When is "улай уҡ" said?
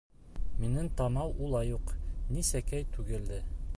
1.47-1.93